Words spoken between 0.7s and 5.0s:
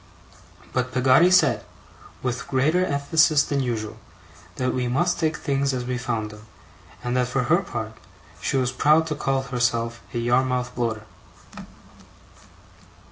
But Peggotty said, with greater emphasis than usual, that we